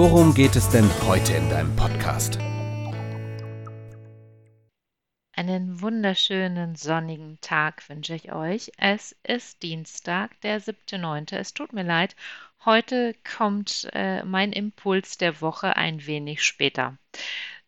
[0.00, 2.38] worum geht es denn heute in deinem Podcast?
[5.36, 8.72] Einen wunderschönen sonnigen Tag wünsche ich euch.
[8.78, 11.36] Es ist Dienstag, der 7.9.
[11.36, 12.16] Es tut mir leid,
[12.64, 16.96] heute kommt äh, mein Impuls der Woche ein wenig später.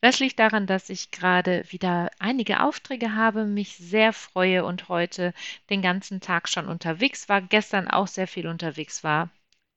[0.01, 5.35] Das liegt daran, dass ich gerade wieder einige Aufträge habe, mich sehr freue und heute
[5.69, 9.29] den ganzen Tag schon unterwegs war, gestern auch sehr viel unterwegs war.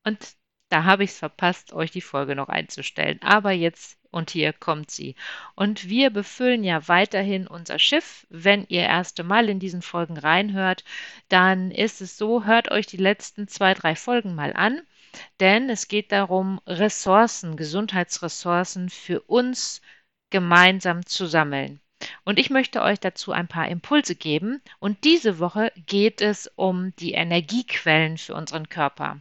[0.05, 0.38] Und
[0.70, 3.20] da habe ich es verpasst, euch die Folge noch einzustellen.
[3.22, 5.16] Aber jetzt und hier kommt sie.
[5.55, 8.26] Und wir befüllen ja weiterhin unser Schiff.
[8.30, 10.85] Wenn ihr erste Mal in diesen Folgen reinhört,
[11.27, 14.82] dann ist es so, hört euch die letzten zwei, drei Folgen mal an.
[15.40, 19.82] Denn es geht darum, Ressourcen, Gesundheitsressourcen für uns
[20.29, 21.79] gemeinsam zu sammeln.
[22.24, 24.62] Und ich möchte euch dazu ein paar Impulse geben.
[24.79, 29.20] Und diese Woche geht es um die Energiequellen für unseren Körper.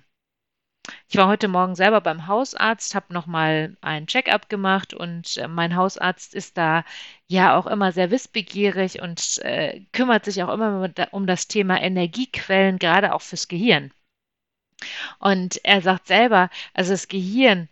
[1.08, 5.76] Ich war heute Morgen selber beim Hausarzt, habe nochmal ein Check-up gemacht und äh, mein
[5.76, 6.84] Hausarzt ist da
[7.26, 12.78] ja auch immer sehr wissbegierig und äh, kümmert sich auch immer um das Thema Energiequellen,
[12.78, 13.92] gerade auch fürs Gehirn.
[15.18, 17.68] Und er sagt selber, also das Gehirn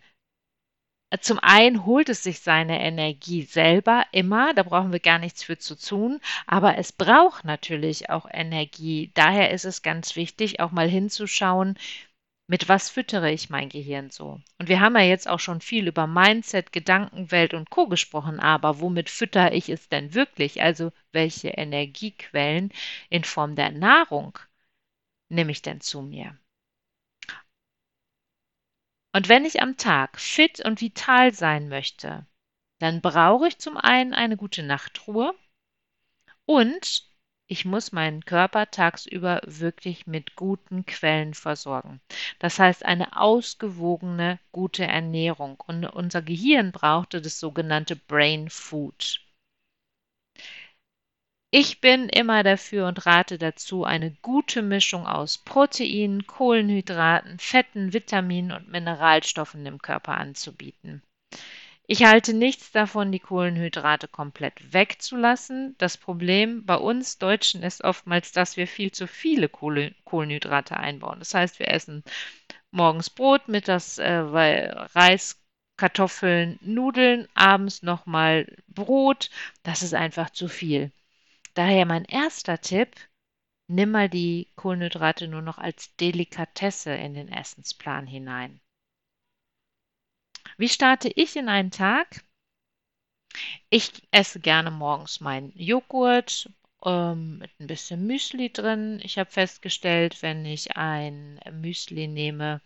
[1.21, 5.57] zum einen holt es sich seine Energie selber immer, da brauchen wir gar nichts für
[5.59, 9.11] zu tun, aber es braucht natürlich auch Energie.
[9.13, 11.77] Daher ist es ganz wichtig, auch mal hinzuschauen,
[12.47, 14.41] mit was füttere ich mein Gehirn so?
[14.59, 18.79] Und wir haben ja jetzt auch schon viel über Mindset, Gedankenwelt und Co gesprochen, aber
[18.79, 20.61] womit füttere ich es denn wirklich?
[20.61, 22.71] Also welche Energiequellen
[23.09, 24.37] in Form der Nahrung
[25.29, 26.37] nehme ich denn zu mir?
[29.15, 32.25] Und wenn ich am Tag fit und vital sein möchte,
[32.79, 35.33] dann brauche ich zum einen eine gute Nachtruhe
[36.45, 37.12] und
[37.53, 42.01] ich muss meinen Körper tagsüber wirklich mit guten Quellen versorgen.
[42.39, 45.61] Das heißt eine ausgewogene, gute Ernährung.
[45.67, 49.21] Und unser Gehirn brauchte das sogenannte Brain Food.
[51.51, 58.51] Ich bin immer dafür und rate dazu, eine gute Mischung aus Proteinen, Kohlenhydraten, Fetten, Vitaminen
[58.51, 61.03] und Mineralstoffen im Körper anzubieten.
[61.85, 65.75] Ich halte nichts davon, die Kohlenhydrate komplett wegzulassen.
[65.77, 71.19] Das Problem bei uns Deutschen ist oftmals, dass wir viel zu viele Kohlenhydrate einbauen.
[71.19, 72.03] Das heißt, wir essen
[72.71, 75.41] morgens Brot, mittags äh, Reis,
[75.77, 79.29] Kartoffeln, Nudeln, abends nochmal Brot.
[79.63, 80.91] Das ist einfach zu viel.
[81.53, 82.95] Daher mein erster Tipp,
[83.67, 88.61] nimm mal die Kohlenhydrate nur noch als Delikatesse in den Essensplan hinein.
[90.63, 92.23] Wie starte ich in einen Tag?
[93.69, 96.49] Ich esse gerne morgens meinen Joghurt
[96.85, 99.01] ähm, mit ein bisschen Müsli drin.
[99.03, 102.61] Ich habe festgestellt, wenn ich ein Müsli nehme,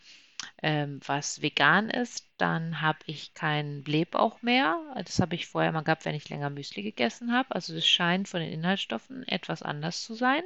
[0.61, 4.79] ähm, was vegan ist, dann habe ich keinen Blähbauch mehr.
[5.03, 7.55] Das habe ich vorher mal gehabt, wenn ich länger Müsli gegessen habe.
[7.55, 10.43] Also es scheint von den Inhaltsstoffen etwas anders zu sein.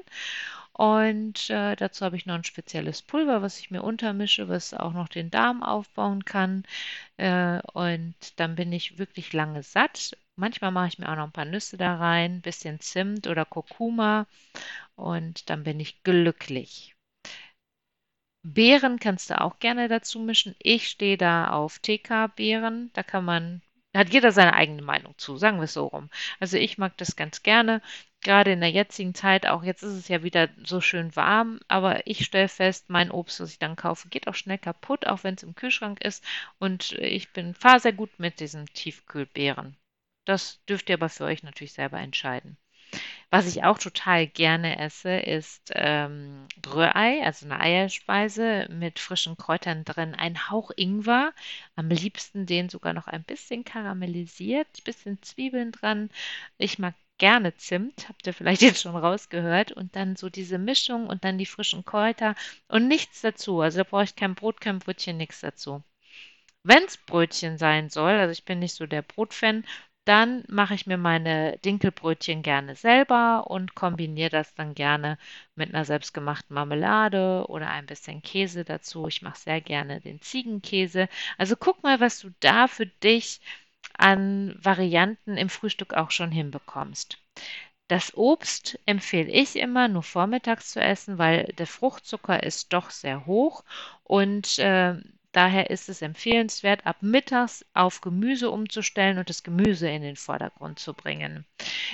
[0.74, 4.94] Und äh, dazu habe ich noch ein spezielles Pulver, was ich mir untermische, was auch
[4.94, 6.64] noch den Darm aufbauen kann.
[7.18, 10.18] Äh, und dann bin ich wirklich lange satt.
[10.38, 13.46] Manchmal mache ich mir auch noch ein paar Nüsse da rein, ein bisschen Zimt oder
[13.46, 14.28] Kurkuma
[14.96, 16.96] und dann bin ich glücklich.
[18.44, 20.56] Beeren kannst du auch gerne dazu mischen.
[20.59, 22.92] Ich stehe da auf TK-Beeren.
[22.94, 23.62] Da kann man,
[23.96, 26.09] hat jeder seine eigene Meinung zu, sagen wir es so rum.
[26.40, 27.82] Also ich mag das ganz gerne.
[28.24, 32.06] Gerade in der jetzigen Zeit, auch jetzt ist es ja wieder so schön warm, aber
[32.06, 35.36] ich stelle fest, mein Obst, was ich dann kaufe, geht auch schnell kaputt, auch wenn
[35.36, 36.24] es im Kühlschrank ist.
[36.59, 39.76] Und ich bin fahre sehr gut mit diesen Tiefkühlbeeren.
[40.26, 42.58] Das dürft ihr aber für euch natürlich selber entscheiden.
[43.32, 49.85] Was ich auch total gerne esse, ist ähm, Rührei, also eine Eierspeise mit frischen Kräutern
[49.85, 51.34] drin, ein Hauch Ingwer,
[51.76, 56.09] am liebsten den sogar noch ein bisschen karamellisiert, bisschen Zwiebeln dran.
[56.58, 61.08] Ich mag gerne Zimt, habt ihr vielleicht jetzt schon rausgehört, und dann so diese Mischung
[61.08, 62.35] und dann die frischen Kräuter
[62.68, 63.62] und nichts dazu.
[63.62, 65.84] Also da brauche ich kein Brot, kein Brötchen, nichts dazu.
[66.64, 69.66] Wenn es Brötchen sein soll, also ich bin nicht so der Brotfan,
[70.06, 75.17] Dann mache ich mir meine Dinkelbrötchen gerne selber und kombiniere das dann gerne
[75.56, 79.08] mit einer selbstgemachten Marmelade oder ein bisschen Käse dazu.
[79.08, 81.08] Ich mache sehr gerne den Ziegenkäse.
[81.38, 83.41] Also guck mal, was du da für dich
[83.97, 87.17] an Varianten im Frühstück auch schon hinbekommst.
[87.88, 93.26] Das Obst empfehle ich immer nur vormittags zu essen, weil der Fruchtzucker ist doch sehr
[93.26, 93.66] hoch
[94.05, 94.96] und äh,
[95.34, 100.79] daher ist es empfehlenswert, ab mittags auf Gemüse umzustellen und das Gemüse in den Vordergrund
[100.79, 101.46] zu bringen.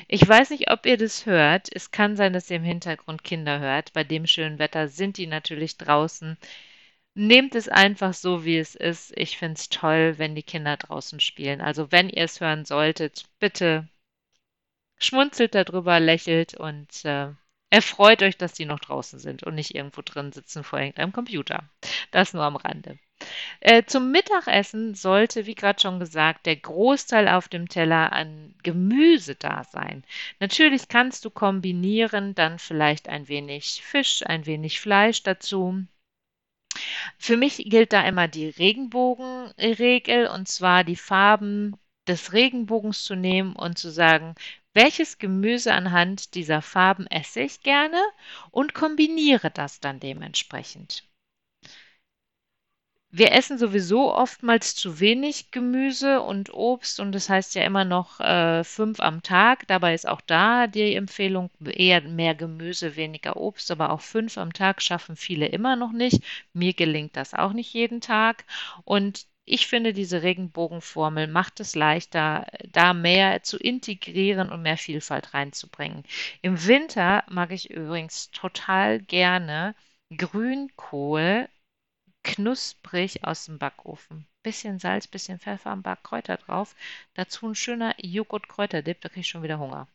[0.08, 1.68] Ich weiß nicht, ob ihr das hört.
[1.74, 3.94] Es kann sein, dass ihr im Hintergrund Kinder hört.
[3.94, 6.38] Bei dem schönen Wetter sind die natürlich draußen.
[7.20, 9.12] Nehmt es einfach so, wie es ist.
[9.18, 11.62] Ich finde es toll, wenn die Kinder draußen spielen.
[11.62, 13.90] Also wenn ihr es hören solltet, bitte
[15.00, 17.30] schmunzelt darüber, lächelt und äh,
[17.72, 21.68] erfreut euch, dass die noch draußen sind und nicht irgendwo drin sitzen vor irgendeinem Computer.
[22.12, 23.00] Das nur am Rande.
[23.62, 29.34] Äh, zum Mittagessen sollte, wie gerade schon gesagt, der Großteil auf dem Teller an Gemüse
[29.34, 30.04] da sein.
[30.40, 35.88] Natürlich kannst du kombinieren, dann vielleicht ein wenig Fisch, ein wenig Fleisch dazu.
[37.18, 41.76] Für mich gilt da immer die Regenbogenregel und zwar die Farben
[42.08, 44.36] des Regenbogens zu nehmen und zu sagen,
[44.74, 48.02] welches Gemüse anhand dieser Farben esse ich gerne
[48.52, 51.04] und kombiniere das dann dementsprechend.
[53.10, 58.20] Wir essen sowieso oftmals zu wenig Gemüse und Obst und das heißt ja immer noch
[58.20, 59.68] äh, fünf am Tag.
[59.68, 64.54] Dabei ist auch da die Empfehlung eher mehr Gemüse, weniger Obst, aber auch fünf am
[64.54, 66.22] Tag schaffen viele immer noch nicht.
[66.54, 68.46] Mir gelingt das auch nicht jeden Tag
[68.86, 75.34] und ich finde, diese Regenbogenformel macht es leichter, da mehr zu integrieren und mehr Vielfalt
[75.34, 76.04] reinzubringen.
[76.42, 79.74] Im Winter mag ich übrigens total gerne
[80.16, 81.48] Grünkohl
[82.28, 84.28] knusprig aus dem Backofen.
[84.44, 86.76] Bisschen Salz, bisschen Pfeffer, ein paar Kräuter drauf.
[87.14, 89.88] Dazu ein schöner Joghurt-Kräuterdip, da kriege ich schon wieder Hunger.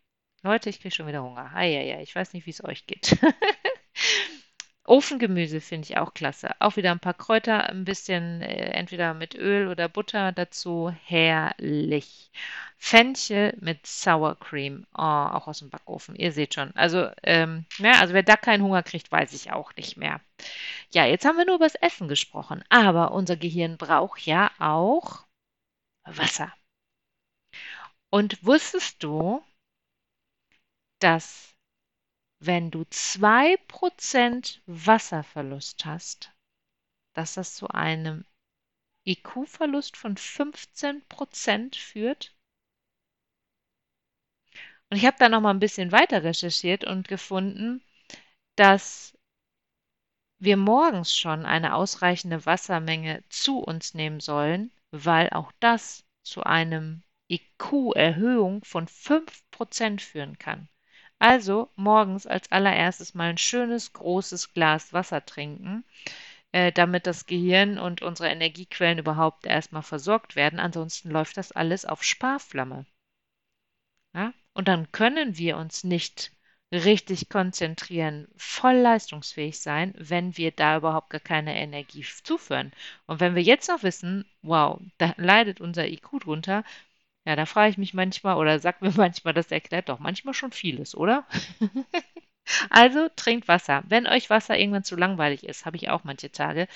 [0.43, 1.55] Leute, ich kriege schon wieder Hunger.
[1.55, 3.19] Eieiei, ich weiß nicht, wie es euch geht.
[4.85, 6.51] Ofengemüse finde ich auch klasse.
[6.59, 10.93] Auch wieder ein paar Kräuter, ein bisschen äh, entweder mit Öl oder Butter dazu.
[11.05, 12.33] Herrlich.
[12.79, 14.87] Fenchel mit Sour Cream.
[14.93, 16.17] Oh, auch aus dem Backofen.
[16.17, 16.75] Ihr seht schon.
[16.75, 20.21] Also, ähm, ja, also wer da keinen Hunger kriegt, weiß ich auch nicht mehr.
[20.95, 22.63] Ja, jetzt haben wir nur über das Essen gesprochen.
[22.69, 25.27] Aber unser Gehirn braucht ja auch
[26.05, 26.53] Wasser.
[28.11, 29.43] Und wusstest du,
[31.01, 31.57] dass
[32.41, 36.33] wenn du 2% Wasserverlust hast,
[37.15, 38.27] dass das zu einem
[39.07, 42.37] IQ-Verlust von 15% führt?
[44.91, 47.83] Und ich habe da noch mal ein bisschen weiter recherchiert und gefunden,
[48.57, 49.17] dass
[50.43, 57.03] wir morgens schon eine ausreichende Wassermenge zu uns nehmen sollen, weil auch das zu einem
[57.31, 60.69] IQ-Erhöhung von 5% führen kann.
[61.21, 65.85] Also morgens als allererstes mal ein schönes großes Glas Wasser trinken,
[66.51, 70.59] äh, damit das Gehirn und unsere Energiequellen überhaupt erstmal versorgt werden.
[70.59, 72.85] Ansonsten läuft das alles auf Sparflamme.
[74.13, 74.35] Ja?
[74.55, 76.33] Und dann können wir uns nicht
[76.73, 82.73] richtig konzentrieren, voll leistungsfähig sein, wenn wir da überhaupt gar keine Energie zuführen.
[83.07, 86.65] Und wenn wir jetzt noch wissen, wow, da leidet unser IQ drunter,
[87.27, 90.53] ja, da frage ich mich manchmal oder sagt mir manchmal, das erklärt doch manchmal schon
[90.53, 91.27] vieles, oder?
[92.71, 93.85] also trinkt Wasser.
[93.89, 96.69] Wenn euch Wasser irgendwann zu langweilig ist, habe ich auch manche Tage,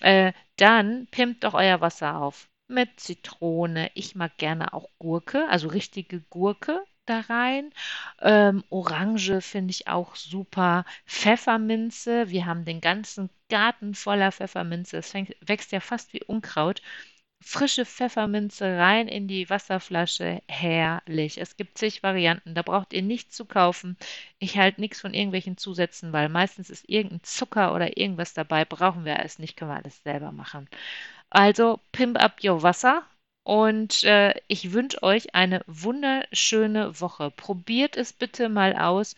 [0.00, 3.90] äh, dann pimpt doch euer Wasser auf mit Zitrone.
[3.94, 7.70] Ich mag gerne auch Gurke, also richtige Gurke da rein.
[8.20, 10.84] Ähm, Orange finde ich auch super.
[11.06, 12.30] Pfefferminze.
[12.30, 14.98] Wir haben den ganzen Garten voller Pfefferminze.
[14.98, 16.82] Es wächst ja fast wie Unkraut
[17.46, 20.42] frische Pfefferminze rein in die Wasserflasche.
[20.48, 21.38] Herrlich.
[21.38, 22.54] Es gibt zig Varianten.
[22.54, 23.96] Da braucht ihr nichts zu kaufen.
[24.38, 28.64] Ich halte nichts von irgendwelchen Zusätzen, weil meistens ist irgendein Zucker oder irgendwas dabei.
[28.64, 30.68] Brauchen wir es nicht, können wir alles selber machen.
[31.30, 33.04] Also pimp up your Wasser.
[33.46, 37.30] Und äh, ich wünsche euch eine wunderschöne Woche.
[37.30, 39.14] Probiert es bitte mal aus.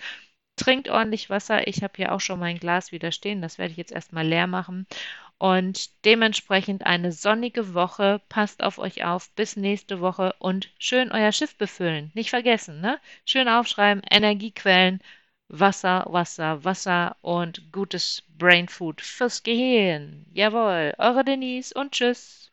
[0.57, 1.67] Trinkt ordentlich Wasser.
[1.67, 3.41] Ich habe hier auch schon mein Glas wieder stehen.
[3.41, 4.87] Das werde ich jetzt erstmal leer machen.
[5.39, 8.21] Und dementsprechend eine sonnige Woche.
[8.29, 9.31] Passt auf euch auf.
[9.31, 12.11] Bis nächste Woche und schön euer Schiff befüllen.
[12.13, 13.01] Nicht vergessen, ne?
[13.25, 14.03] Schön aufschreiben.
[14.11, 15.01] Energiequellen.
[15.49, 20.27] Wasser, Wasser, Wasser und gutes Brainfood fürs Gehirn.
[20.35, 20.93] Jawohl.
[20.99, 22.53] Eure Denise und tschüss.